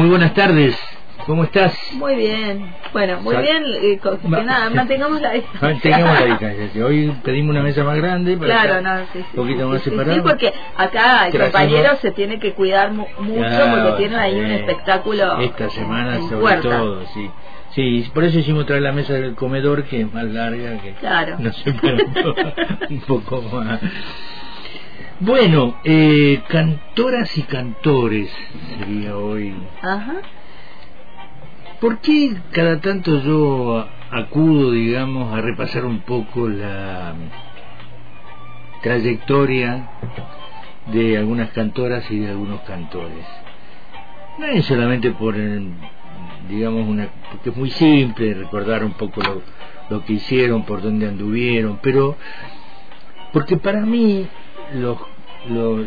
[0.00, 0.74] muy buenas tardes.
[1.26, 1.74] ¿Cómo estás?
[1.92, 2.72] Muy bien.
[2.94, 3.62] Bueno, muy bien.
[3.66, 5.68] Eh, que nada, mantengamos la distancia.
[5.68, 6.86] Mantengamos la distancia.
[6.86, 8.38] Hoy pedimos una mesa más grande.
[8.38, 10.14] claro, no, sí, Un poquito más separado.
[10.14, 15.38] Sí, porque acá el compañero se tiene que cuidar mucho porque tienen ahí un espectáculo.
[15.40, 17.30] Esta semana, sobre todo, sí.
[17.74, 21.36] Sí, por eso hicimos traer la mesa del comedor, que es más larga, que claro.
[21.38, 21.70] no se
[22.90, 23.80] un poco más.
[25.20, 28.30] Bueno, eh, cantoras y cantores
[28.78, 29.54] sería hoy.
[29.82, 30.14] Ajá.
[31.78, 37.12] ¿Por qué cada tanto yo acudo, digamos, a repasar un poco la
[38.82, 39.90] trayectoria
[40.90, 43.26] de algunas cantoras y de algunos cantores?
[44.38, 45.34] No es solamente por,
[46.48, 49.42] digamos, una, porque es muy simple recordar un poco lo,
[49.90, 52.16] lo que hicieron, por dónde anduvieron, pero
[53.34, 54.26] porque para mí
[54.74, 54.98] los,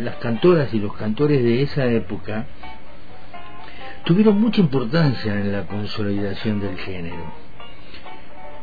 [0.01, 2.45] las cantoras y los cantores de esa época
[4.03, 7.43] tuvieron mucha importancia en la consolidación del género.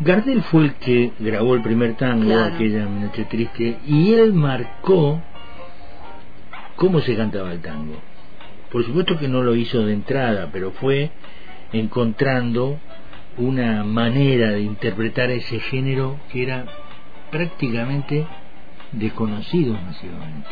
[0.01, 5.21] Gardel fue el que grabó el primer tango, aquella Noche Triste, y él marcó
[6.77, 7.97] cómo se cantaba el tango.
[8.71, 11.11] Por supuesto que no lo hizo de entrada, pero fue
[11.73, 12.79] encontrando
[13.37, 16.65] una manera de interpretar ese género que era
[17.31, 18.27] prácticamente
[18.93, 20.49] desconocido masivamente.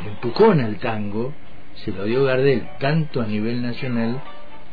[0.00, 1.32] El empujón al tango
[1.74, 4.20] se lo dio Gardel tanto a nivel nacional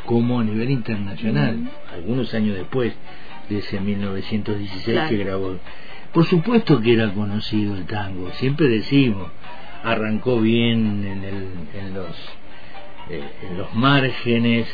[0.06, 2.94] como a nivel internacional, algunos años después
[3.50, 5.57] de ese 1916 que grabó.
[6.13, 9.30] Por supuesto que era conocido el tango, siempre decimos,
[9.84, 11.47] arrancó bien en, el,
[11.78, 12.16] en los,
[13.09, 14.68] eh, en los márgenes,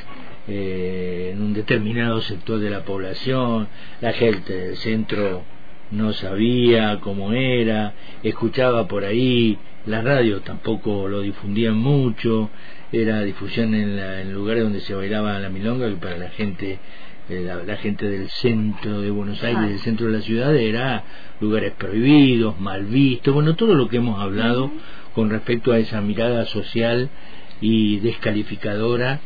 [0.47, 3.67] eh, en un determinado sector de la población,
[4.01, 5.43] la gente del centro
[5.91, 12.49] no sabía cómo era, escuchaba por ahí, las radios tampoco lo difundían mucho,
[12.91, 16.79] era difusión en, lugares donde se bailaba la milonga, que para la gente
[17.29, 21.03] eh, la, gente del centro de Buenos Aires, del centro de la ciudad, era
[21.39, 24.71] lugares prohibidos, mal vistos, bueno, todo lo que hemos hablado
[25.15, 27.09] con respecto a esa mirada social
[27.61, 29.21] y descalificadora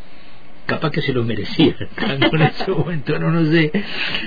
[0.67, 3.71] capaz que se lo merecía el tango en ese momento, no, sé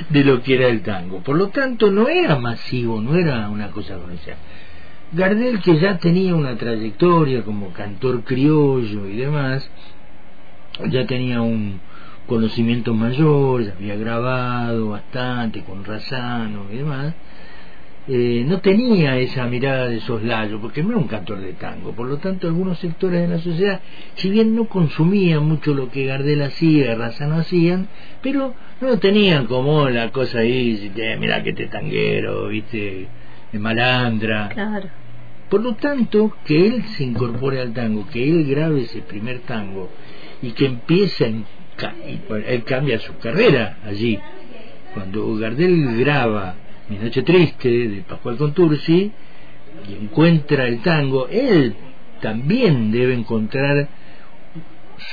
[0.09, 1.21] de lo que era el tango.
[1.23, 4.37] Por lo tanto, no era masivo, no era una cosa conocida.
[5.13, 9.71] Gardel, que ya tenía una trayectoria como cantor criollo y demás,
[10.89, 11.81] ya tenía un
[12.27, 17.15] conocimiento mayor, ya había grabado bastante con Razano y demás,
[18.09, 21.93] eh, no tenía esa mirada de soslayo, porque no era un cantor de tango.
[21.93, 23.81] Por lo tanto, algunos sectores de la sociedad,
[24.15, 27.89] si bien no consumían mucho lo que Gardel hacía, Razano hacían,
[28.23, 33.07] pero no tenían como la cosa ahí, mira que te tanguero, viste,
[33.53, 34.49] de malandra.
[34.49, 34.89] Claro.
[35.51, 39.91] Por lo tanto, que él se incorpore al tango, que él grabe ese primer tango
[40.41, 41.45] y que empieza, en,
[42.47, 44.19] él cambia su carrera allí.
[44.95, 46.55] Cuando Gardel graba
[46.91, 49.13] mi Noche Triste de Pascual Contursi
[49.89, 51.75] y encuentra el tango, él
[52.21, 53.89] también debe encontrar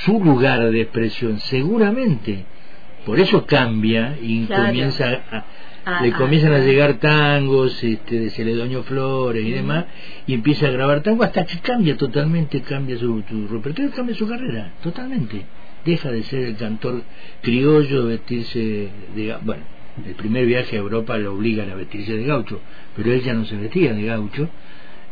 [0.04, 2.44] su lugar de expresión, seguramente.
[3.06, 5.22] Por eso cambia y comienza
[5.86, 9.86] a, le comienzan a llegar tangos este, de Celedoño Flores y demás,
[10.26, 14.28] y empieza a grabar tango hasta que cambia totalmente, cambia su, su repertorio, cambia su
[14.28, 15.46] carrera, totalmente.
[15.84, 17.02] Deja de ser el cantor
[17.40, 19.36] criollo, vestirse de...
[19.42, 22.60] Bueno, el primer viaje a Europa lo obligan a vestirse de gaucho,
[22.96, 24.48] pero ella no se vestía de gaucho,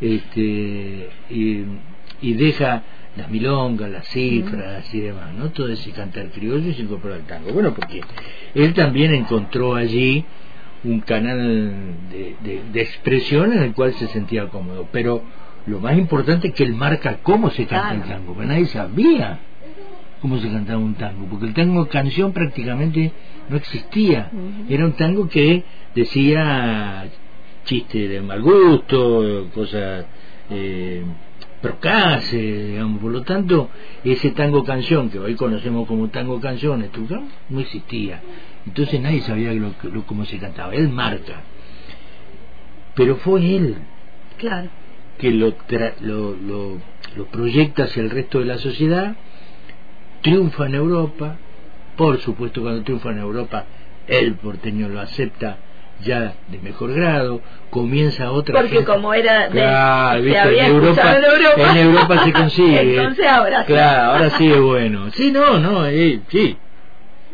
[0.00, 2.82] este, y, deja
[3.16, 5.50] las milongas, las cifras y demás, ¿no?
[5.50, 7.52] Todo ese cantar criollo y se incorpora al tango.
[7.52, 8.02] Bueno, porque
[8.54, 10.24] él también encontró allí
[10.84, 15.22] un canal de, expresión en el cual se sentía cómodo, pero
[15.66, 19.40] lo más importante es que él marca cómo se canta el tango, porque nadie sabía
[20.20, 23.12] cómo se cantaba un tango, porque el tango canción prácticamente
[23.48, 24.30] no existía.
[24.68, 25.64] Era un tango que
[25.94, 27.08] decía
[27.64, 30.06] chistes de mal gusto, cosas
[30.50, 31.02] eh,
[31.60, 33.00] procaces, digamos.
[33.00, 33.70] Por lo tanto,
[34.04, 36.84] ese tango canción, que hoy conocemos como tango canción,
[37.48, 38.22] no existía.
[38.66, 39.74] Entonces nadie sabía lo,
[40.06, 40.74] cómo se cantaba.
[40.74, 41.42] Él marca.
[42.94, 43.76] Pero fue él.
[44.38, 44.70] Claro.
[45.18, 45.54] Que lo,
[46.00, 46.78] lo, lo,
[47.16, 49.16] lo proyecta hacia el resto de la sociedad,
[50.26, 51.36] triunfa en Europa,
[51.96, 53.64] por supuesto, cuando triunfa en Europa,
[54.08, 55.58] el porteño lo acepta
[56.00, 57.40] ya de mejor grado,
[57.70, 61.16] comienza otra porque como era de, en, Europa,
[61.70, 62.80] en, Europa, se consigue.
[62.96, 65.10] Entonces ahora claro ahora sí es bueno.
[65.14, 66.56] Sí no no eh, sí.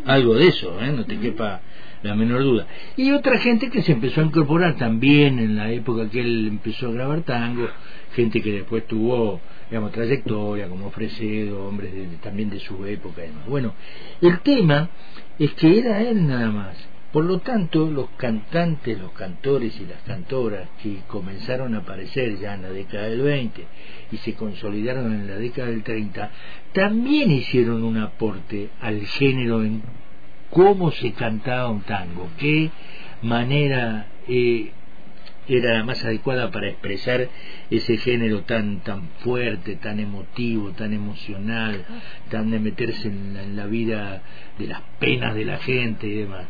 [0.06, 0.92] Algo de eso ¿eh?
[0.92, 1.60] no te quepa
[2.02, 2.66] la menor duda.
[2.96, 6.88] Y otra gente que se empezó a incorporar también en la época que él empezó
[6.88, 7.68] a grabar tango
[8.14, 9.40] gente que después tuvo
[9.72, 13.46] digamos, trayectoria, como Fresedo, hombres también de su época y demás.
[13.46, 13.72] Bueno,
[14.20, 14.90] el tema
[15.38, 16.76] es que era él nada más.
[17.10, 22.52] Por lo tanto, los cantantes, los cantores y las cantoras que comenzaron a aparecer ya
[22.52, 23.64] en la década del 20
[24.10, 26.30] y se consolidaron en la década del 30,
[26.74, 29.80] también hicieron un aporte al género en
[30.50, 32.70] cómo se cantaba un tango, qué
[33.22, 34.70] manera eh,
[35.48, 37.28] era la más adecuada para expresar
[37.70, 41.84] ese género tan tan fuerte, tan emotivo, tan emocional,
[42.30, 44.22] tan de meterse en la, vida
[44.58, 46.46] de las penas de la gente y demás.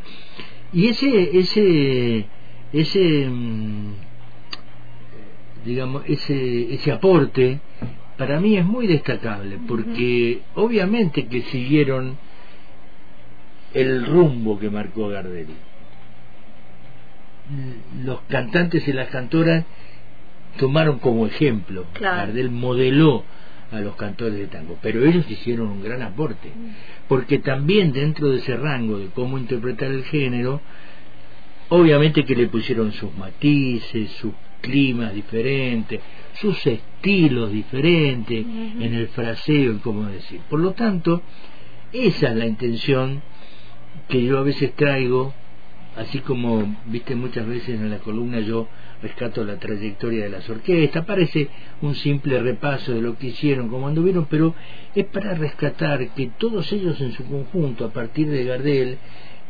[0.73, 2.27] Y ese ese
[2.73, 3.93] ese mm,
[5.65, 7.61] digamos ese ese aporte
[8.19, 12.19] para mí es muy destacable porque obviamente que siguieron
[13.73, 15.72] el rumbo que marcó Gardeli
[18.05, 19.65] los cantantes y las cantoras
[20.59, 21.87] tomaron como ejemplo.
[22.01, 23.25] Gardel modeló
[23.71, 26.51] a los cantores de tango, pero ellos hicieron un gran aporte,
[27.09, 30.61] porque también dentro de ese rango de cómo interpretar el género,
[31.71, 36.01] obviamente que le pusieron sus matices, sus climas diferentes,
[36.35, 40.41] sus estilos diferentes en el fraseo y cómo decir.
[40.51, 41.23] Por lo tanto,
[41.93, 43.23] esa es la intención
[44.09, 45.35] que yo a veces traigo
[45.97, 48.69] así como viste muchas veces en la columna yo
[49.03, 51.49] rescato la trayectoria de las orquestas, parece
[51.81, 54.55] un simple repaso de lo que hicieron, cómo anduvieron, pero
[54.95, 58.99] es para rescatar que todos ellos en su conjunto, a partir de Gardel,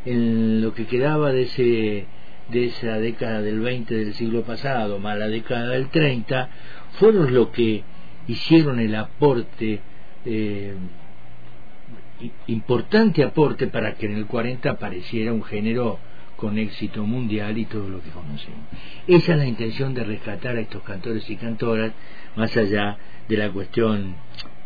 [0.04, 2.06] en lo que quedaba de ese
[2.48, 6.50] de esa década del 20 del siglo pasado, más la década del 30,
[6.98, 7.82] fueron lo que
[8.26, 9.80] hicieron el aporte
[10.24, 10.74] eh,
[12.46, 15.98] importante aporte para que en el 40 apareciera un género
[16.42, 18.66] con éxito mundial y todo lo que conocemos.
[19.06, 21.92] Esa es la intención de rescatar a estos cantores y cantoras,
[22.34, 22.98] más allá
[23.28, 24.16] de la cuestión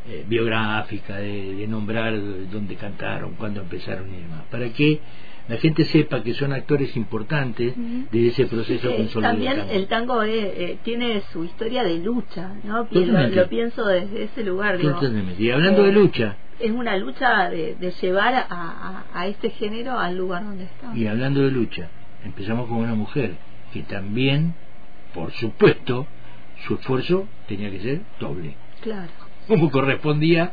[0.09, 2.15] eh, biográfica, de, nombrar
[2.51, 5.01] dónde cantaron, cuándo empezaron y demás, para que
[5.49, 7.75] la gente sepa que son actores importantes
[8.11, 12.89] de ese proceso eh, También el tango eh, tiene su historia de lucha, ¿no?
[12.91, 14.79] Lo, pienso desde ese lugar.
[14.79, 14.99] Digo,
[15.39, 20.65] y hablando de lucha, es una lucha de, llevar a, este género al lugar donde
[20.65, 20.95] está.
[20.95, 21.89] Y hablando de lucha,
[22.25, 23.35] empezamos con una mujer
[23.73, 24.55] que también,
[25.15, 26.07] por supuesto,
[26.67, 28.55] su esfuerzo tenía que ser doble.
[28.81, 29.26] Claro.
[29.47, 30.53] Como correspondía,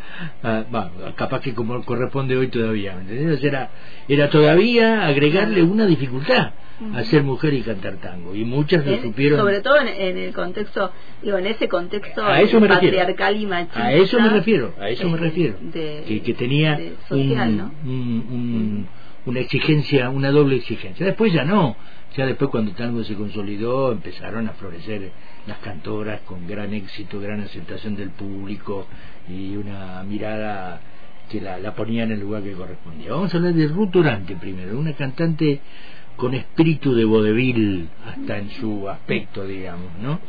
[1.16, 3.72] capaz que como corresponde hoy todavía, ¿me Era,
[4.08, 6.54] era todavía agregarle una dificultad
[6.94, 10.92] a ser mujer y cantar tango y muchas lo supieron sobre todo en, el contexto
[11.22, 15.56] digo en ese contexto patriarcal y machista a eso me refiero a eso me refiero
[15.72, 16.80] que, tenía
[19.26, 21.06] una exigencia una doble exigencia.
[21.06, 21.76] Después ya no
[22.16, 25.12] ya después cuando el tango se consolidó empezaron a florecer
[25.48, 28.88] las cantoras con gran éxito gran aceptación del público
[29.28, 30.82] y una mirada
[31.30, 34.36] que la, la ponía en el lugar que correspondía vamos a hablar de Ruth Durante
[34.36, 35.62] primero una cantante
[36.16, 40.20] con espíritu de vodevil hasta en su aspecto, digamos, ¿no?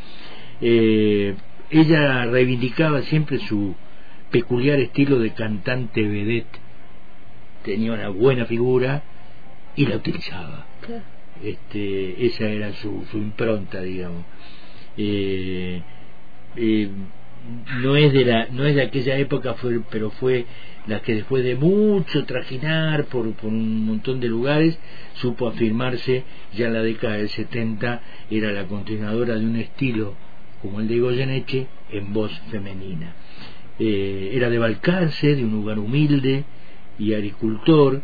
[0.61, 1.35] Eh,
[1.71, 3.75] ella reivindicaba siempre su
[4.31, 6.59] peculiar estilo de cantante vedette,
[7.65, 9.03] tenía una buena figura
[9.77, 10.67] y la utilizaba.
[11.43, 14.25] Este, esa era su, su impronta, digamos.
[14.97, 15.83] Eh,
[16.57, 16.89] eh,
[17.83, 20.47] no es de la no es de aquella época fue pero fue
[20.87, 24.79] la que después de mucho trajinar por, por un montón de lugares
[25.15, 26.25] supo afirmarse
[26.55, 30.15] ya en la década del 70 era la continuadora de un estilo
[30.65, 33.13] como el de Goyeneche en voz femenina.
[33.79, 36.45] Eh, era de Balcarce de un lugar humilde
[36.99, 38.01] y agricultor.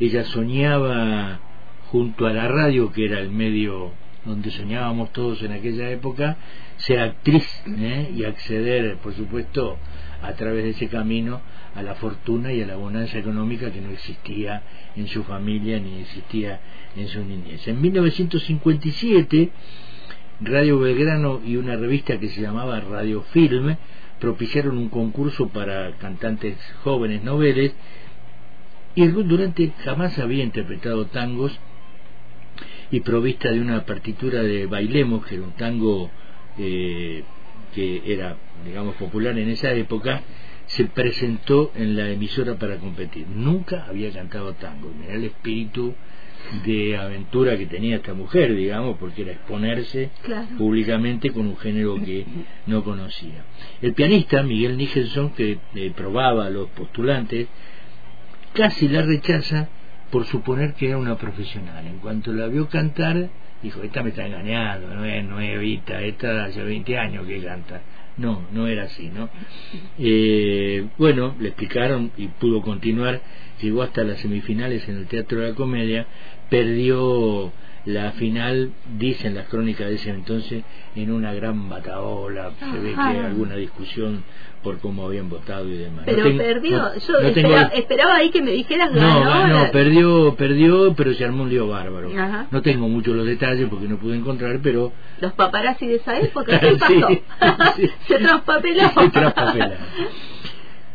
[0.00, 1.38] Ella soñaba
[1.86, 3.92] junto a la radio que era el medio
[4.24, 6.36] donde soñábamos todos en aquella época
[6.76, 8.12] ser actriz ¿eh?
[8.14, 9.78] y acceder por supuesto
[10.22, 11.40] a través de ese camino
[11.74, 14.62] a la fortuna y a la bonanza económica que no existía
[14.96, 16.60] en su familia ni existía
[16.96, 17.66] en su niñez.
[17.68, 19.50] En 1957,
[20.40, 23.76] Radio Belgrano y una revista que se llamaba Radio Film
[24.18, 27.74] propiciaron un concurso para cantantes jóvenes noveles
[28.94, 31.58] y Durante jamás había interpretado tangos
[32.90, 36.10] y provista de una partitura de Bailemos, que era un tango
[36.58, 37.22] eh,
[37.74, 40.22] que era, digamos, popular en esa época,
[40.66, 43.26] se presentó en la emisora para competir.
[43.28, 44.92] Nunca había cantado tango.
[45.04, 45.94] Era el espíritu
[46.64, 50.10] de aventura que tenía esta mujer, digamos, porque era exponerse
[50.58, 52.24] públicamente con un género que
[52.66, 53.44] no conocía.
[53.82, 57.48] El pianista Miguel Nicholson, que eh, probaba a los postulantes,
[58.54, 59.68] casi la rechaza
[60.10, 61.86] por suponer que era una profesional.
[61.86, 63.30] En cuanto la vio cantar,
[63.62, 67.80] dijo, esta me está engañando, no es nuevita, esta hace 20 años que canta
[68.20, 69.28] no, no era así, ¿no?
[69.98, 73.20] Eh, bueno, le explicaron y pudo continuar,
[73.60, 76.06] llegó hasta las semifinales en el Teatro de la Comedia,
[76.48, 77.52] perdió
[77.86, 80.62] la final, dicen las crónicas de ese entonces,
[80.94, 84.22] en una gran bataola, se ve que alguna discusión
[84.62, 86.02] por cómo habían votado y demás.
[86.04, 87.18] Pero perdió, yo
[87.72, 92.10] esperaba, ahí que me dijeras no, No, perdió, perdió, pero se armó un lío bárbaro.
[92.50, 94.92] No tengo muchos los detalles porque no pude encontrar, pero...
[95.20, 97.08] Los paparazzi de esa época, ¿qué pasó?
[98.08, 98.90] se traspapeló.
[98.90, 99.70] se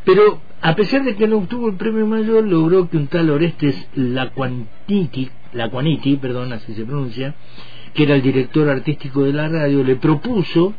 [0.04, 3.88] Pero a pesar de que no obtuvo el premio mayor, logró que un tal Orestes
[3.94, 7.34] Laquaniti, Laquaniti perdón, así se pronuncia,
[7.94, 10.74] que era el director artístico de la radio, le propuso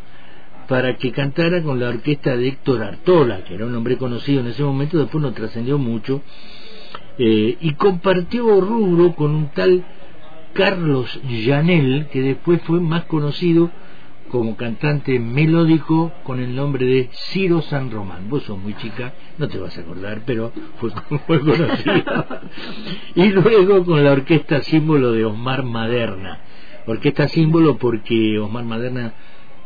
[0.68, 4.48] para que cantara con la orquesta de Héctor Artola, que era un hombre conocido en
[4.48, 6.22] ese momento, después no trascendió mucho,
[7.18, 9.84] eh, y compartió rubro con un tal
[10.52, 13.70] Carlos Llanel, que después fue más conocido
[14.28, 18.28] como cantante melódico con el nombre de Ciro San Román.
[18.28, 20.90] Vos sos muy chica, no te vas a acordar, pero fue,
[21.26, 22.26] fue conocido.
[23.14, 26.40] y luego con la orquesta símbolo de Osmar Maderna.
[26.86, 29.14] Orquesta símbolo porque Osmar Maderna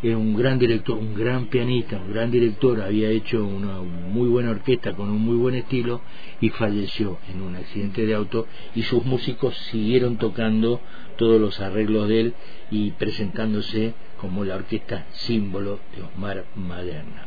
[0.02, 4.50] es un gran director, un gran pianista, un gran director, había hecho una muy buena
[4.50, 6.00] orquesta con un muy buen estilo
[6.40, 10.80] y falleció en un accidente de auto y sus músicos siguieron tocando
[11.18, 12.34] todos los arreglos de él
[12.70, 17.26] y presentándose como la orquesta símbolo de Osmar Maderna.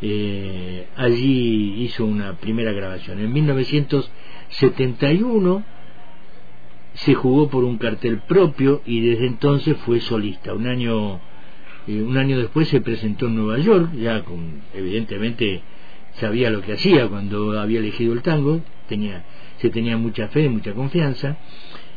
[0.00, 3.20] Eh, allí hizo una primera grabación.
[3.20, 5.64] En 1971
[6.94, 10.52] se jugó por un cartel propio y desde entonces fue solista.
[10.54, 11.20] Un año
[11.88, 15.62] un año después se presentó en Nueva York, ya con, evidentemente
[16.14, 19.24] sabía lo que hacía cuando había elegido el tango, tenía,
[19.58, 21.38] se tenía mucha fe, mucha confianza,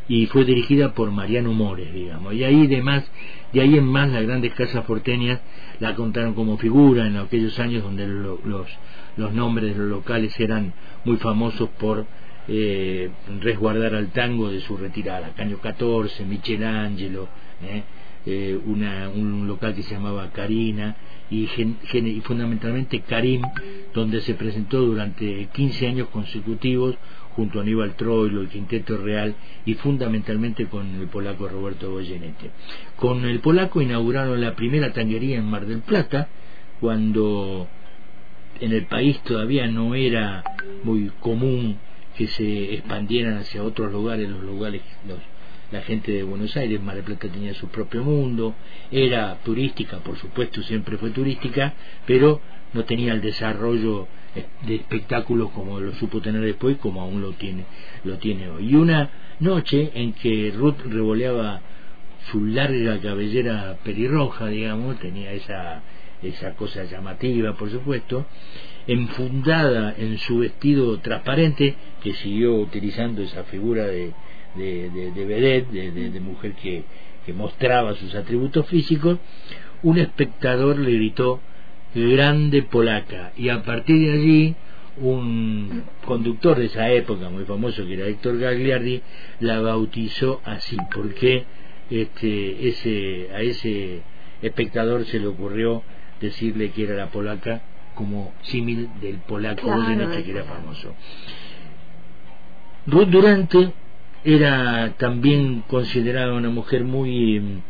[0.07, 2.33] y fue dirigida por Mariano Mores, digamos.
[2.33, 3.09] Y ahí de, más,
[3.53, 5.39] de ahí en más las grandes casas porteñas
[5.79, 8.39] la contaron como figura en aquellos años donde los,
[9.17, 12.05] los nombres de los locales eran muy famosos por
[12.47, 15.33] eh, resguardar al tango de su retirada.
[15.35, 17.27] Caño 14, Michelangelo,
[17.63, 17.83] eh,
[18.25, 20.95] eh, una, un local que se llamaba Karina
[21.29, 23.41] y, y, fundamentalmente Karim,
[23.93, 26.95] donde se presentó durante 15 años consecutivos
[27.35, 29.35] junto a Aníbal Troilo, el Quinteto Real
[29.65, 32.51] y fundamentalmente con el polaco Roberto Goyeneche.
[32.95, 36.29] Con el polaco inauguraron la primera tanguería en Mar del Plata,
[36.79, 37.67] cuando
[38.59, 40.43] en el país todavía no era
[40.83, 41.77] muy común
[42.17, 44.81] que se expandieran hacia otros lugares los lugares
[45.71, 48.55] la gente de Buenos Aires, Mar del Plata tenía su propio mundo,
[48.91, 51.73] era turística, por supuesto, siempre fue turística,
[52.05, 52.41] pero
[52.73, 54.07] no tenía el desarrollo
[54.65, 57.65] de espectáculos como lo supo tener después, como aún lo tiene,
[58.03, 58.69] lo tiene hoy.
[58.69, 59.09] Y una
[59.39, 61.61] noche en que Ruth revoleaba
[62.31, 65.81] su larga cabellera pelirroja, digamos, tenía esa,
[66.21, 68.25] esa cosa llamativa, por supuesto,
[68.87, 74.13] enfundada en su vestido transparente, que siguió utilizando esa figura de,
[74.55, 76.83] de, de, de vedette, de, mujer que,
[77.25, 79.19] que mostraba sus atributos físicos,
[79.83, 81.41] un espectador le gritó
[81.93, 83.31] grande polaca.
[83.37, 84.55] Y a partir de allí
[84.97, 89.01] un conductor de esa época muy famoso que era Héctor Gagliardi
[89.39, 91.45] la bautizó así porque
[91.89, 94.01] este ese a ese
[94.41, 95.83] espectador se le ocurrió
[96.19, 97.61] decirle que era la polaca
[97.95, 99.67] como símil del polaco
[100.23, 100.93] que era famoso.
[102.87, 103.71] Ruth Durante
[104.23, 107.61] era también considerada una mujer muy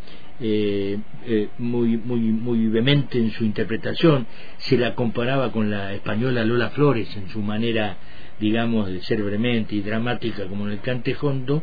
[0.43, 4.25] eh, eh, muy muy muy vehemente en su interpretación
[4.57, 7.97] se la comparaba con la española Lola Flores en su manera
[8.39, 11.61] digamos de ser vehemente y dramática como en el cante hondo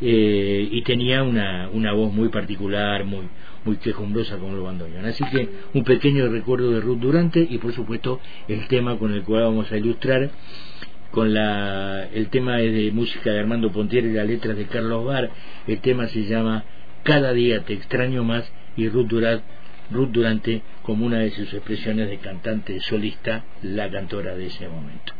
[0.00, 3.28] eh, y tenía una, una voz muy particular muy
[3.64, 5.04] muy quejumbrosa como el bandoneón.
[5.04, 9.22] Así que un pequeño recuerdo de Ruth Durante y por supuesto el tema con el
[9.22, 10.30] cual vamos a ilustrar
[11.10, 15.04] con la el tema es de música de Armando Pontier y las letras de Carlos
[15.04, 15.30] Bar
[15.66, 16.64] el tema se llama
[17.02, 19.08] Cada día te extraño más y Ruth,
[19.90, 25.12] Durante como una de sus expresiones de cantante solista la cantora de ese momento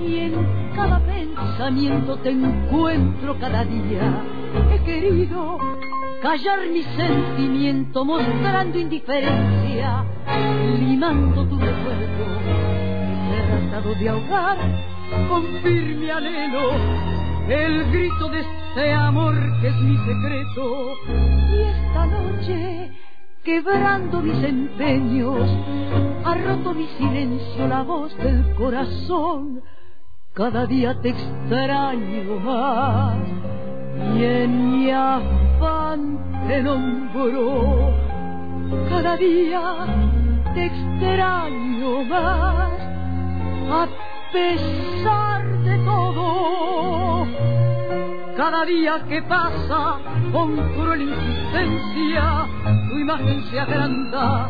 [0.00, 0.34] y en
[0.74, 4.22] cada pensamiento te encuentro cada día.
[4.72, 5.58] He querido
[6.20, 10.04] callar mi sentimiento mostrando indiferencia,
[10.80, 12.24] limando tu recuerdo.
[13.32, 14.58] He tratado de ahogar
[15.28, 16.72] con firme anhelo
[17.48, 20.94] el grito de este amor que es mi secreto.
[21.52, 22.90] Y esta noche,
[23.44, 25.48] quebrando mis empeños,
[26.24, 29.62] ha roto mi silencio la voz del corazón.
[30.34, 33.18] Cada día te extraño más
[34.16, 37.94] y en mi afán te nombro.
[38.88, 39.86] Cada día
[40.54, 42.72] te extraño más
[43.70, 43.88] a
[44.32, 47.69] pesar de todo.
[48.40, 49.98] Cada día que pasa
[50.32, 52.46] con cruel insistencia,
[52.88, 54.48] tu imagen se agranda,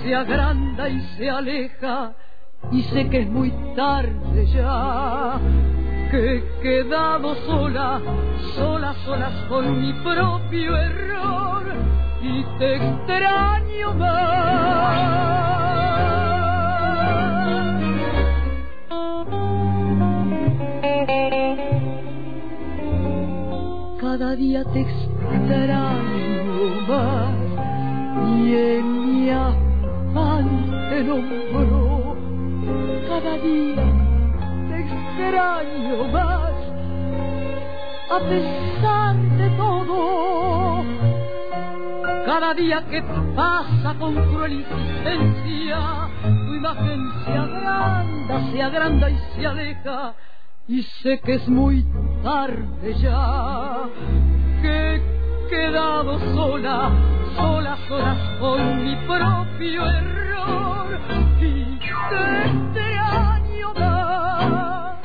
[0.00, 2.12] se agranda y se aleja,
[2.70, 5.40] y sé que es muy tarde ya,
[6.12, 8.00] que he quedado sola,
[8.54, 11.64] sola, solas con mi propio error,
[12.22, 15.61] y te extraño más.
[24.18, 26.54] Cada día te extraño
[26.86, 27.34] más.
[28.28, 30.48] Y en mi afán
[30.90, 32.16] te nombro
[33.08, 33.84] cada día
[34.68, 36.52] te extraño más.
[38.10, 40.84] A pesar de todo
[42.26, 43.02] cada día que
[43.34, 45.78] pasa con cruel insistencia
[46.22, 50.14] tu imagen se agranda se agranda y se aleja.
[50.68, 51.84] Y sé que es muy
[52.22, 53.88] tarde ya,
[54.60, 55.02] que he
[55.50, 56.92] quedado sola,
[57.36, 60.98] sola, sola con mi propio error
[61.40, 64.96] y este año más.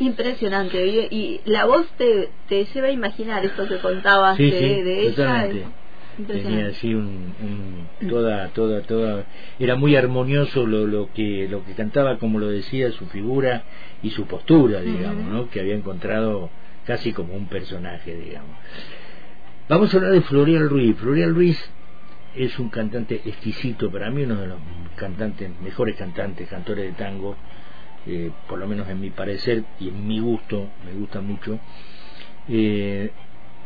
[0.00, 5.48] Impresionante, y, la voz te, te lleva a imaginar esto que contabas de, de ella
[6.26, 9.24] tenía así un, toda toda toda
[9.58, 13.64] era muy armonioso lo, lo que lo que cantaba como lo decía su figura
[14.02, 15.50] y su postura digamos ¿no?
[15.50, 16.50] que había encontrado
[16.86, 18.56] casi como un personaje digamos.
[19.68, 20.96] Vamos a hablar de Florial Ruiz.
[20.96, 21.58] Florial Ruiz
[22.34, 24.58] es un cantante exquisito para mí uno de los
[24.96, 27.36] cantantes mejores cantantes cantores de tango
[28.06, 31.58] eh, por lo menos en mi parecer y en mi gusto me gusta mucho.
[32.48, 33.12] Eh,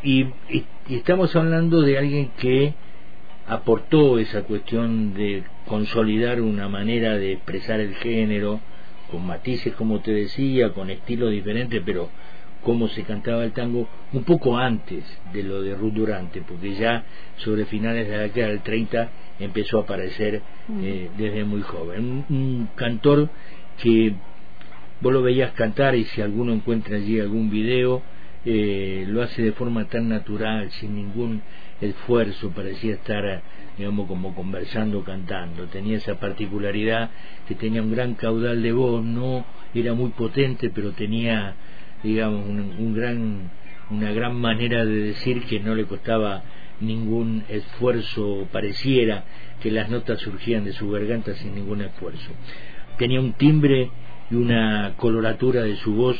[0.02, 0.26] y,
[0.88, 2.74] estamos hablando de alguien que
[3.46, 8.60] aportó esa cuestión de consolidar una manera de expresar el género,
[9.10, 12.08] con matices, como te decía, con estilos diferentes, pero
[12.62, 17.04] cómo se cantaba el tango un poco antes de lo de Ruth Durante, porque ya
[17.36, 20.42] sobre finales de la década del 30 empezó a aparecer
[20.82, 22.24] eh, desde muy joven.
[22.28, 23.28] Un, cantor
[23.80, 24.14] que
[25.00, 28.02] vos lo veías cantar y si alguno encuentra allí algún video,
[28.48, 31.42] eh, lo hace de forma tan natural, sin ningún
[31.80, 33.42] esfuerzo, parecía estar,
[33.76, 35.66] digamos, como conversando, cantando.
[35.66, 37.10] Tenía esa particularidad
[37.48, 41.56] que tenía un gran caudal de voz, no era muy potente, pero tenía,
[42.04, 43.50] digamos, un, gran,
[43.90, 46.44] una gran manera de decir que no le costaba
[46.80, 49.24] ningún esfuerzo, pareciera
[49.60, 52.30] que las notas surgían de su garganta sin ningún esfuerzo.
[52.96, 53.90] Tenía un timbre
[54.30, 56.16] y una coloratura de su voz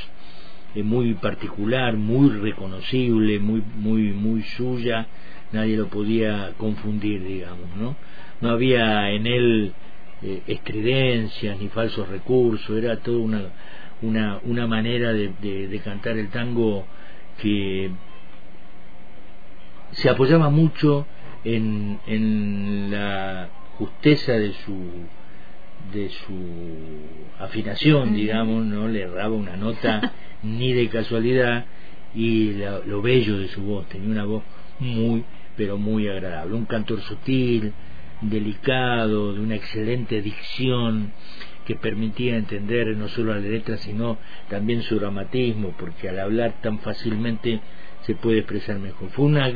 [0.82, 5.06] muy particular, muy reconocible, muy, muy, muy suya,
[5.52, 7.96] nadie lo podía confundir, digamos, ¿no?
[8.40, 9.72] No había en él
[10.22, 13.42] eh, estridencias ni falsos recursos, era toda una,
[14.02, 15.28] una, una manera de,
[15.68, 16.86] de cantar el tango
[17.40, 17.90] que
[19.92, 21.06] se apoyaba mucho
[21.44, 24.74] en, en la justeza de su
[25.92, 26.34] de su
[27.38, 30.12] afinación, digamos, no le erraba una nota
[30.42, 31.66] ni de casualidad
[32.14, 32.52] y
[32.86, 34.42] lo bello de su voz, tenía una voz
[34.78, 35.24] muy,
[35.56, 37.72] pero muy agradable, un cantor sutil,
[38.20, 41.12] delicado, de una excelente dicción
[41.66, 46.78] que permitía entender no solo la letra, sino también su dramatismo, porque al hablar tan
[46.78, 47.60] fácilmente
[48.02, 49.10] se puede expresar mejor.
[49.10, 49.50] Fue una,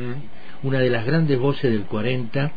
[0.61, 2.51] una de las grandes voces del 40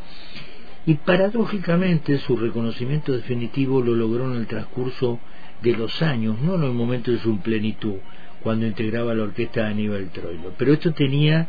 [0.86, 5.18] y paradójicamente su reconocimiento definitivo lo logró en el transcurso
[5.62, 7.96] de los años, no en el momento de su plenitud,
[8.42, 10.52] cuando integraba la orquesta de Aníbal Troilo.
[10.58, 11.48] Pero esto tenía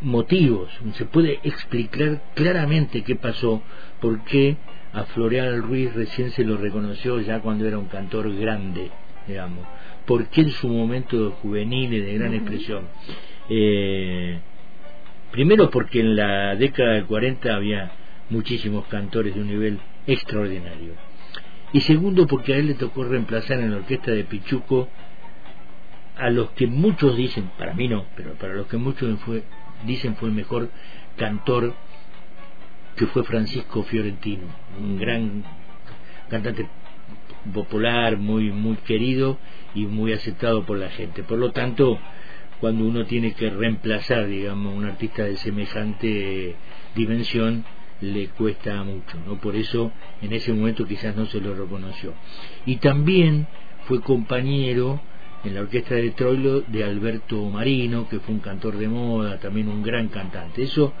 [0.00, 3.62] motivos, se puede explicar claramente qué pasó,
[4.00, 4.56] por qué
[4.92, 8.90] a Floreal Ruiz recién se lo reconoció ya cuando era un cantor grande,
[9.26, 9.66] digamos,
[10.06, 12.84] por qué en su momento juvenil y de gran expresión.
[13.50, 14.38] Eh,
[15.30, 17.92] primero porque en la década del 40 había
[18.30, 20.92] muchísimos cantores de un nivel extraordinario
[21.72, 24.88] y segundo porque a él le tocó reemplazar en la orquesta de Pichuco
[26.16, 29.44] a los que muchos dicen, para mí no, pero para los que muchos fue,
[29.84, 30.70] dicen fue el mejor
[31.16, 31.74] cantor
[32.96, 34.46] que fue Francisco Fiorentino,
[34.80, 35.44] un gran
[36.28, 36.68] cantante
[37.52, 39.38] popular, muy, muy querido
[39.74, 41.22] y muy aceptado por la gente.
[41.22, 41.98] Por lo tanto,
[42.60, 46.56] cuando uno tiene que reemplazar, digamos, un artista de semejante
[46.94, 47.64] dimensión,
[48.00, 49.40] le cuesta mucho, ¿no?
[49.40, 49.90] Por eso
[50.22, 52.14] en ese momento quizás no se lo reconoció.
[52.66, 53.46] Y también
[53.86, 55.00] fue compañero
[55.44, 59.68] en la orquesta de Troilo de Alberto Marino, que fue un cantor de moda, también
[59.68, 60.62] un gran cantante.
[60.62, 60.92] Eso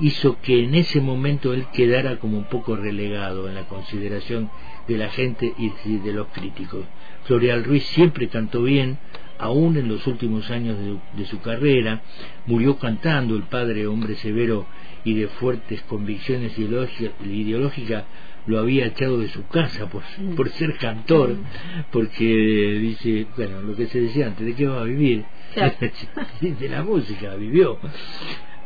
[0.00, 4.50] hizo que en ese momento él quedara como un poco relegado en la consideración
[4.88, 6.84] de la gente y de los críticos.
[7.24, 8.98] Floreal Ruiz siempre cantó bien,
[9.38, 10.76] aún en los últimos años
[11.16, 12.02] de, su carrera,
[12.46, 14.66] murió cantando, el padre, hombre severo
[15.04, 18.04] y de fuertes convicciones ideológicas,
[18.46, 20.02] lo había echado de su casa por,
[20.36, 21.36] por ser cantor,
[21.90, 22.24] porque
[22.80, 25.24] dice, bueno, lo que se decía antes, ¿de qué va a vivir?
[26.40, 27.78] de la música, vivió.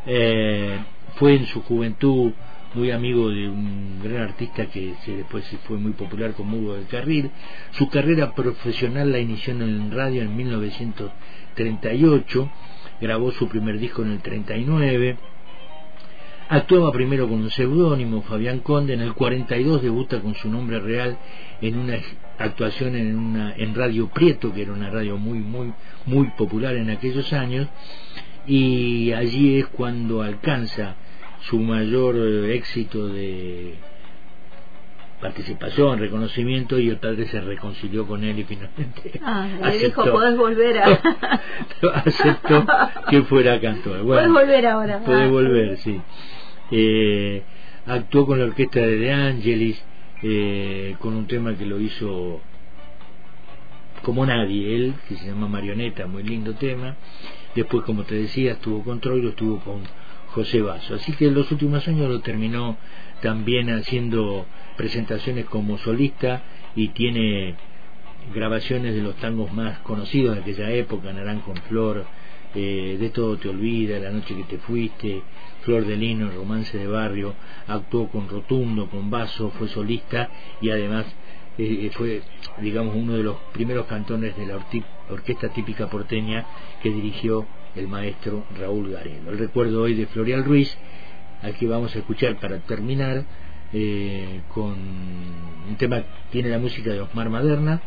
[0.06, 0.78] Eh,
[1.16, 2.32] fue en su juventud
[2.76, 7.30] muy amigo de un gran artista que después fue muy popular como Hugo del Carril.
[7.70, 12.50] Su carrera profesional la inició en radio en 1938,
[13.00, 15.16] grabó su primer disco en el 39,
[16.50, 21.16] actuaba primero con un seudónimo, Fabián Conde, en el 42 debuta con su nombre real
[21.62, 21.96] en una
[22.38, 25.72] actuación en, una, en Radio Prieto, que era una radio muy, muy,
[26.04, 27.68] muy popular en aquellos años,
[28.46, 30.96] y allí es cuando alcanza
[31.48, 33.74] su mayor eh, éxito de
[35.20, 40.36] participación, reconocimiento y el padre se reconcilió con él y finalmente ah, le dijo podés
[40.36, 41.00] volver a
[42.04, 42.66] aceptó
[43.08, 44.02] que fuera cantor.
[44.02, 46.00] Bueno, volver ahora puede volver sí.
[46.70, 47.42] Eh,
[47.86, 49.82] actuó con la orquesta de De Angelis
[50.22, 52.40] eh, con un tema que lo hizo
[54.02, 56.96] como nadie él que se llama Marioneta muy lindo tema.
[57.54, 59.82] Después como te decía estuvo con Troilo estuvo con
[60.36, 60.96] José Vaso.
[60.96, 62.76] Así que en los últimos años lo terminó
[63.22, 64.44] también haciendo
[64.76, 66.42] presentaciones como solista
[66.74, 67.54] y tiene
[68.34, 72.04] grabaciones de los tangos más conocidos de aquella época, Naranjo en Flor,
[72.54, 75.22] eh, De todo te olvida, La noche que te fuiste,
[75.62, 77.34] Flor de Lino, Romance de Barrio,
[77.66, 80.28] actuó con Rotundo, con Vaso, fue solista
[80.60, 81.06] y además
[81.56, 82.20] eh, fue,
[82.60, 84.58] digamos, uno de los primeros cantones de la
[85.08, 86.44] orquesta típica porteña
[86.82, 89.30] que dirigió el maestro Raúl Gareno.
[89.30, 90.76] El recuerdo hoy de Florial Ruiz,
[91.42, 93.24] aquí vamos a escuchar para terminar
[93.72, 94.74] eh, con
[95.68, 97.80] un tema tiene la música de Osmar Maderna,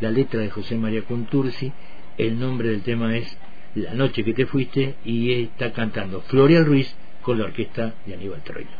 [0.00, 1.72] la letra de José María Contursi,
[2.16, 3.36] el nombre del tema es
[3.74, 8.42] La noche que te fuiste y está cantando Florial Ruiz con la orquesta de Aníbal
[8.42, 8.70] Troilo.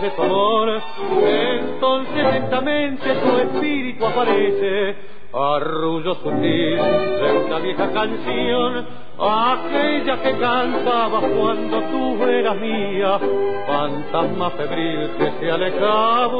[0.00, 0.80] De tu amor.
[1.26, 4.96] Entonces lentamente tu espíritu aparece,
[5.32, 8.86] arrullo sutil de una vieja canción,
[9.18, 13.18] aquella que cantaba cuando tú eras mía,
[13.66, 16.36] fantasma febril que se alejaba.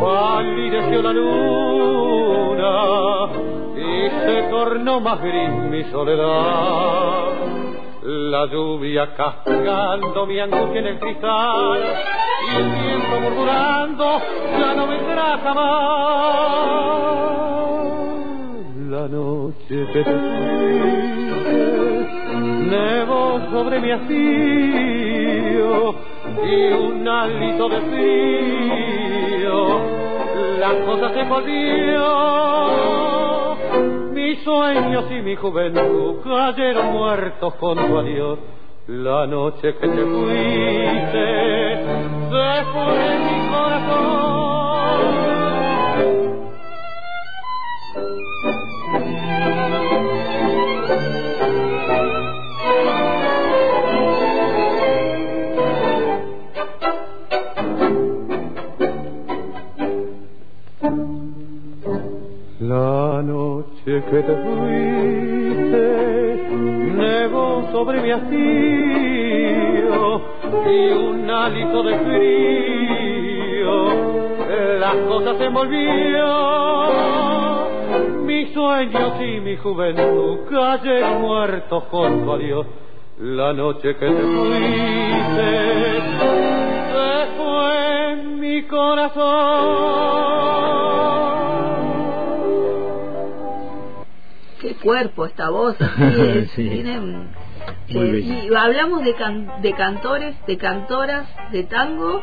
[0.00, 1.12] palideció la
[3.76, 7.32] y se tornó más gris mi soledad.
[8.02, 11.80] La lluvia castigando mi angustia en el cristal
[12.44, 14.20] y el viento murmurando
[14.58, 15.66] ya no vendrá jamás.
[18.90, 20.04] La noche que
[22.66, 25.94] Nevo sobre mi hastío
[26.44, 30.05] y un hálito de frío.
[30.66, 32.02] La cosa se volvió.
[34.12, 38.40] Mis sueños y mi juventud cayeron muertos con tu adiós.
[38.88, 41.76] La noche que te fuiste
[42.30, 43.35] se fue mi
[79.66, 82.66] y mi juventud cayeron muertos junto a Dios.
[83.18, 86.00] La noche que te fuiste,
[86.92, 89.26] se fue mi corazón.
[94.60, 96.68] qué cuerpo esta voz así Sí.
[96.68, 97.28] tiene Muy
[97.88, 102.22] eh, y hablamos de can- de cantores de cantoras de tango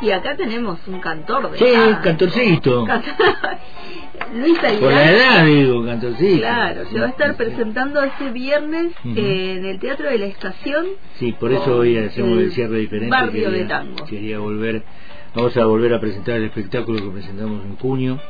[0.00, 2.86] y acá tenemos un cantor de Sí, cantorcito.
[4.34, 6.38] Luis Por la Aguilar edad, digo, cantorcito.
[6.38, 10.86] claro se va a estar presentando este viernes eh, en el Teatro de la Estación
[11.18, 13.10] Sí, por eso hoy hacemos el el cierre diferente.
[13.10, 14.04] barrio quería, de tango.
[14.06, 14.82] Quería volver,
[15.34, 18.20] vamos a volver a presentar el espectáculo que presentamos en junio.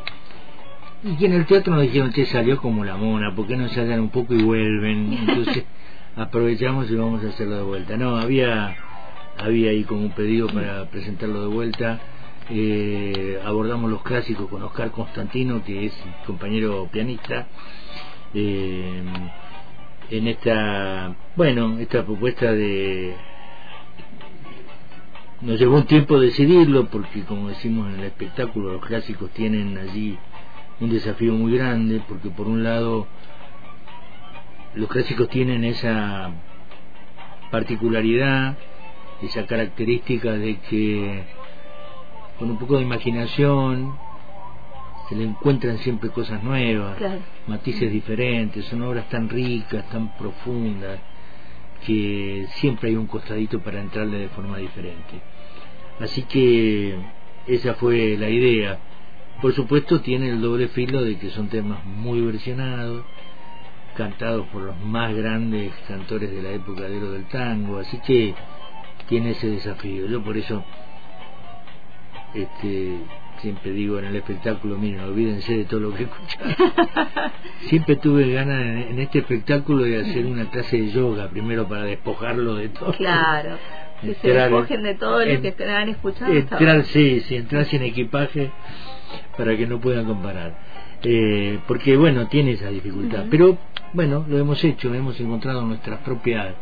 [1.04, 3.68] Y que en el teatro nos dijeron que salió como la mona, ¿por qué no
[3.68, 5.12] salgan un poco y vuelven?
[5.28, 5.64] Entonces
[6.16, 7.96] aprovechamos y vamos a hacerlo de vuelta.
[7.96, 8.76] No, había,
[9.38, 12.00] había ahí como un pedido para presentarlo de vuelta.
[12.48, 17.48] Eh, abordamos los clásicos con Oscar Constantino, que es compañero pianista.
[18.34, 19.02] Eh,
[20.10, 23.16] en esta, bueno, esta propuesta de
[25.40, 30.16] nos llevó un tiempo decidirlo porque como decimos en el espectáculo los clásicos tienen allí
[30.80, 33.06] un desafío muy grande porque por un lado
[34.74, 36.30] los clásicos tienen esa
[37.50, 38.56] particularidad
[39.22, 41.24] esa característica de que
[42.38, 43.96] con un poco de imaginación
[45.08, 47.20] se le encuentran siempre cosas nuevas Claro.
[47.46, 50.98] matices diferentes son obras tan ricas tan profundas
[51.86, 55.20] que siempre hay un costadito para entrarle de forma diferente.
[56.00, 56.96] Así que
[57.46, 58.78] esa fue la idea.
[59.40, 63.04] Por supuesto tiene el doble filo de que son temas muy versionados,
[63.96, 68.34] cantados por los más grandes cantores de la época de oro del tango, así que
[69.08, 70.06] tiene ese desafío.
[70.06, 70.64] Yo por eso
[72.42, 72.98] este
[73.38, 76.54] siempre digo en el espectáculo, miren, olvídense de todo lo que escucharon.
[77.68, 81.84] Siempre tuve ganas en, en este espectáculo de hacer una clase de yoga, primero para
[81.84, 82.92] despojarlo de todo.
[82.92, 83.58] claro
[84.00, 87.82] que se despojen de todo lo en- que escuchado hasta Entrar, sí, sí, entrar sin
[87.82, 88.50] equipaje
[89.36, 90.58] para que no puedan comparar.
[91.02, 93.24] Eh, porque, bueno, tiene esa dificultad.
[93.30, 93.58] Pero,
[93.92, 96.54] bueno, lo hemos hecho, hemos encontrado nuestras propias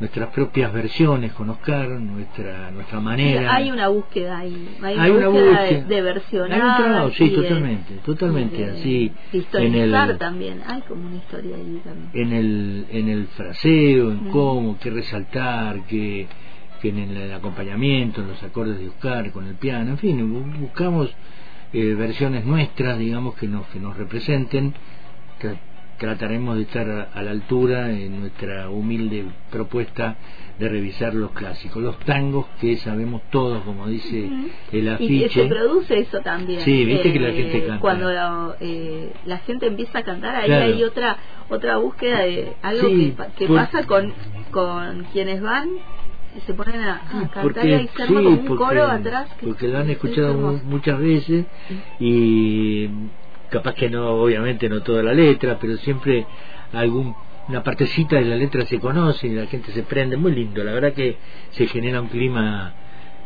[0.00, 3.54] nuestras propias versiones con Oscar, nuestra nuestra manera.
[3.54, 7.28] hay una búsqueda ahí hay, Hay una búsqueda de, de versionar Hay un trabajo, sí,
[7.30, 9.74] de- totalmente, totalmente, de- así, historizar en
[10.10, 14.30] el- también hay como una historia ahí también en el en el fraseo, en Mm.
[14.30, 16.26] cómo, qué resaltar, que
[16.82, 21.10] en el acompañamiento, en los acordes de Oscar con el piano, en fin, bu- buscamos
[21.72, 24.74] eh, versiones nuestras, digamos, que nos que nos representen.
[26.04, 30.16] Trataremos de estar a, a la altura en nuestra humilde propuesta
[30.58, 34.48] de revisar los clásicos, los tangos que sabemos todos, como dice Ujú.
[34.72, 35.46] el y que se afiche.
[35.48, 37.80] produce eso también Sí, viste que la gente canta.
[37.80, 40.64] cuando la, eh, la gente empieza a cantar ahí Claro.
[40.74, 41.16] hay otra
[41.48, 44.12] otra búsqueda de algo Sí, que, por- pasa con
[44.50, 45.68] con quienes van
[46.36, 49.78] y se ponen a, a cantar y sí, un porque, coro atrás que porque lo
[49.78, 51.46] han es escuchado muchas veces
[51.98, 52.88] y
[53.50, 56.26] capaz que no obviamente no toda la letra pero siempre
[56.72, 57.14] algún
[57.48, 60.16] una partecita de la letra se conoce y la gente se prende.
[60.16, 61.16] Muy lindo la verdad que
[61.50, 62.72] se genera un clima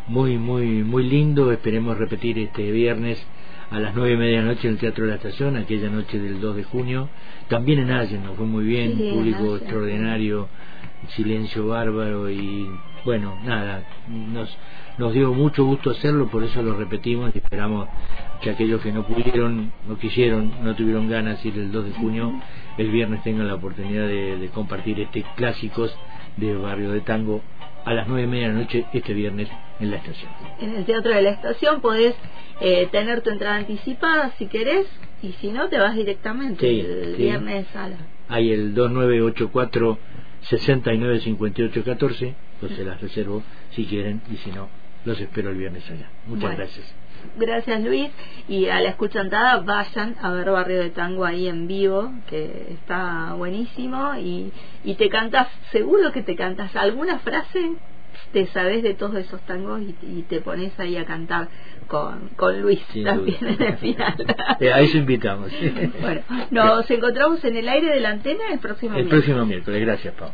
[0.08, 1.52] muy muy muy lindo.
[1.52, 3.24] Esperemos repetir este viernes
[3.70, 5.90] a las nueve y media de la noche en el Teatro de la Estación aquella
[5.90, 7.08] noche del 2 de junio.
[7.48, 10.48] También en Allen nos fue muy bien Sí, público extraordinario
[11.16, 12.68] silencio bárbaro y
[13.04, 14.54] bueno nada nos
[14.98, 17.88] nos dio mucho gusto hacerlo por eso lo repetimos y esperamos
[18.42, 22.32] que aquellos que no pudieron no quisieron no tuvieron ganas ir el 2 de junio
[22.76, 25.96] el viernes tengan la oportunidad de, de compartir este clásicos
[26.36, 27.42] de barrio de tango
[27.84, 29.48] a las nueve y media de la noche este viernes
[29.80, 32.14] en la estación en el teatro de la estación podés
[32.60, 34.86] eh, tener tu entrada anticipada si querés
[35.22, 37.22] y si no te vas directamente Sí, el sí.
[37.22, 37.96] viernes a la
[38.28, 39.98] hay el 2984
[40.42, 44.68] 695814 pues se las reservo si quieren y si no
[45.04, 46.56] los espero el viernes allá muchas Bueno.
[46.58, 46.86] gracias
[47.36, 48.10] Gracias Luis
[48.48, 53.34] y a la escuchantada vayan a ver Barrio de Tango ahí en vivo que está
[53.34, 54.52] buenísimo y,
[54.84, 57.72] y te cantas, seguro que te cantas alguna frase,
[58.32, 61.48] te sabes de todos esos tangos y, y te pones ahí a cantar
[61.86, 63.52] con, con Luis Sin también duda.
[63.54, 64.14] en el final.
[64.60, 65.52] Eh, a eso invitamos
[66.00, 69.24] bueno, nos encontramos en el aire de la antena el próximo el miércoles.
[69.24, 70.30] próximo miércoles gracias Pau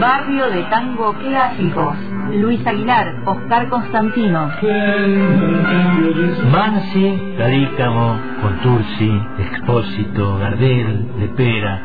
[0.00, 1.96] Barrio de Tango Clásicos
[2.34, 4.50] Luis Aguilar, Oscar Constantino.
[6.52, 11.82] Mansi, Cadícamo, Contursi, Expósito, Gardel, Lepera.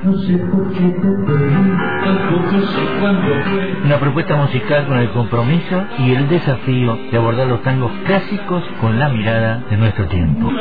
[3.86, 9.00] Una propuesta musical con el compromiso y el desafío de abordar los tangos clásicos con
[9.00, 10.52] la mirada de nuestro tiempo.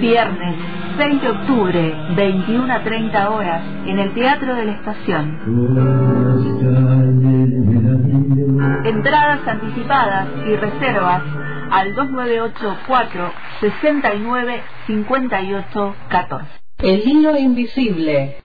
[0.00, 5.40] Viernes 6 de octubre, 21 a 30 horas, en el Teatro de la Estación.
[8.84, 11.22] Entradas anticipadas y reservas
[11.70, 16.46] al 2984 69 58 14.
[16.80, 18.42] El hilo invisible.